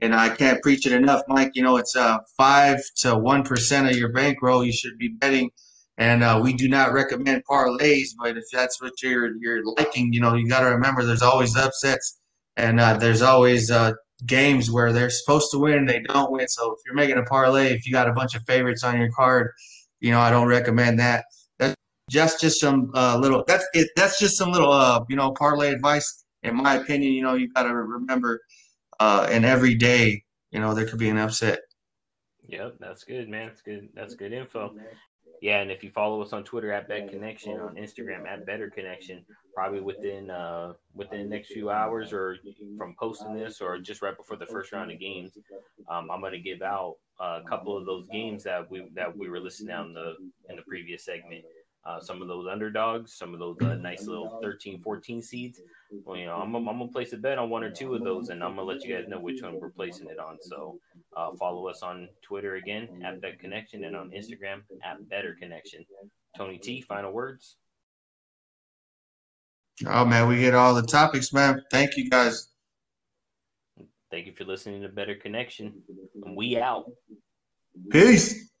and 0.00 0.14
I 0.14 0.30
can't 0.30 0.62
preach 0.62 0.86
it 0.86 0.92
enough, 0.92 1.22
Mike. 1.28 1.52
You 1.54 1.62
know, 1.62 1.76
it's 1.76 1.94
uh, 1.96 2.18
five 2.36 2.80
to 2.98 3.16
one 3.16 3.42
percent 3.44 3.88
of 3.88 3.96
your 3.96 4.12
bankroll 4.12 4.64
you 4.64 4.72
should 4.72 4.98
be 4.98 5.08
betting, 5.08 5.50
and 5.98 6.22
uh, 6.22 6.40
we 6.42 6.52
do 6.54 6.68
not 6.68 6.92
recommend 6.92 7.44
parlays. 7.48 8.08
But 8.18 8.36
if 8.36 8.44
that's 8.52 8.80
what 8.80 8.92
you're 9.02 9.36
you're 9.40 9.62
liking, 9.78 10.12
you 10.12 10.20
know, 10.20 10.34
you 10.34 10.48
got 10.48 10.60
to 10.60 10.66
remember 10.66 11.04
there's 11.04 11.22
always 11.22 11.56
upsets, 11.56 12.18
and 12.56 12.80
uh, 12.80 12.96
there's 12.96 13.22
always 13.22 13.70
uh, 13.70 13.92
games 14.26 14.70
where 14.70 14.92
they're 14.92 15.10
supposed 15.10 15.50
to 15.52 15.58
win, 15.58 15.86
they 15.86 16.00
don't 16.00 16.30
win. 16.30 16.48
So 16.48 16.72
if 16.72 16.78
you're 16.84 16.94
making 16.94 17.18
a 17.18 17.24
parlay, 17.24 17.72
if 17.74 17.86
you 17.86 17.92
got 17.92 18.08
a 18.08 18.12
bunch 18.12 18.34
of 18.34 18.42
favorites 18.44 18.84
on 18.84 18.98
your 18.98 19.10
card, 19.12 19.50
you 20.00 20.10
know, 20.10 20.20
I 20.20 20.30
don't 20.30 20.48
recommend 20.48 20.98
that. 21.00 21.24
That's 21.58 21.76
just 22.10 22.40
just 22.40 22.60
some 22.60 22.90
uh, 22.94 23.18
little. 23.18 23.44
That's 23.46 23.66
it. 23.72 23.88
That's 23.96 24.18
just 24.18 24.36
some 24.36 24.52
little 24.52 24.72
uh, 24.72 25.04
you 25.08 25.16
know 25.16 25.32
parlay 25.32 25.72
advice. 25.72 26.24
In 26.42 26.56
my 26.56 26.74
opinion, 26.74 27.12
you 27.12 27.22
know, 27.22 27.34
you 27.34 27.52
got 27.52 27.62
to 27.64 27.74
remember 27.74 28.40
uh, 29.02 29.26
and 29.30 29.44
every 29.44 29.74
day, 29.74 30.22
you 30.52 30.60
know, 30.60 30.74
there 30.74 30.86
could 30.86 30.98
be 30.98 31.08
an 31.08 31.18
upset. 31.18 31.60
Yep, 32.46 32.76
that's 32.78 33.04
good, 33.04 33.28
man. 33.28 33.48
That's 33.48 33.62
good. 33.62 33.88
That's 33.94 34.14
good 34.14 34.32
info. 34.32 34.74
Yeah, 35.42 35.60
and 35.60 35.72
if 35.72 35.82
you 35.82 35.90
follow 35.90 36.22
us 36.22 36.32
on 36.32 36.44
Twitter 36.44 36.72
at 36.72 36.86
Bet 36.86 37.10
Connection, 37.10 37.58
on 37.58 37.74
Instagram 37.74 38.28
at 38.28 38.46
Bettor 38.46 38.70
Connection, 38.70 39.24
probably 39.52 39.80
within 39.80 40.30
uh, 40.30 40.74
within 40.94 41.18
the 41.18 41.28
next 41.28 41.48
few 41.48 41.68
hours, 41.68 42.12
or 42.12 42.36
from 42.78 42.94
posting 42.96 43.34
this, 43.34 43.60
or 43.60 43.76
just 43.78 44.02
right 44.02 44.16
before 44.16 44.36
the 44.36 44.46
first 44.46 44.70
round 44.70 44.92
of 44.92 45.00
games, 45.00 45.36
um, 45.90 46.12
I'm 46.12 46.20
going 46.20 46.32
to 46.32 46.38
give 46.38 46.62
out 46.62 46.94
a 47.18 47.40
couple 47.48 47.76
of 47.76 47.86
those 47.86 48.06
games 48.06 48.44
that 48.44 48.70
we 48.70 48.86
that 48.94 49.18
we 49.18 49.28
were 49.28 49.40
listing 49.40 49.66
down 49.66 49.92
the 49.92 50.14
in 50.48 50.54
the 50.54 50.62
previous 50.62 51.04
segment 51.04 51.44
uh, 51.84 52.00
some 52.00 52.22
of 52.22 52.28
those 52.28 52.46
underdogs, 52.48 53.12
some 53.14 53.34
of 53.34 53.40
those 53.40 53.56
uh, 53.60 53.74
nice 53.74 54.06
little 54.06 54.38
13, 54.40 54.80
14 54.80 55.20
seeds. 55.20 55.60
Well, 56.04 56.16
you 56.16 56.26
know, 56.26 56.36
I'm, 56.36 56.54
I'm 56.54 56.64
gonna 56.64 56.86
place 56.88 57.12
a 57.12 57.16
bet 57.16 57.38
on 57.38 57.50
one 57.50 57.64
or 57.64 57.70
two 57.70 57.94
of 57.94 58.04
those, 58.04 58.28
and 58.28 58.42
I'm 58.42 58.54
gonna 58.54 58.62
let 58.66 58.84
you 58.84 58.94
guys 58.94 59.08
know 59.08 59.18
which 59.18 59.42
one 59.42 59.58
we're 59.60 59.70
placing 59.70 60.08
it 60.08 60.18
on. 60.18 60.38
So, 60.40 60.78
uh, 61.16 61.32
follow 61.38 61.68
us 61.68 61.82
on 61.82 62.08
Twitter 62.22 62.56
again 62.56 63.02
at 63.04 63.20
Bet 63.20 63.38
Connection 63.38 63.84
and 63.84 63.96
on 63.96 64.10
Instagram 64.10 64.62
at 64.84 65.08
Bettor 65.08 65.36
Connection. 65.38 65.84
Tony 66.36 66.58
T, 66.58 66.80
final 66.80 67.12
words. 67.12 67.56
Oh 69.86 70.04
man, 70.04 70.28
we 70.28 70.38
get 70.38 70.54
all 70.54 70.74
the 70.74 70.82
topics, 70.82 71.32
man. 71.32 71.62
Thank 71.70 71.96
you 71.96 72.08
guys. 72.08 72.48
Thank 74.10 74.26
you 74.26 74.32
for 74.32 74.44
listening 74.44 74.82
to 74.82 74.88
Bettor 74.88 75.16
Connection. 75.16 75.82
we 76.36 76.58
out. 76.58 76.84
Peace. 77.90 78.51